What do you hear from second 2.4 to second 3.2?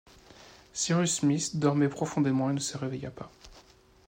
et ne se réveilla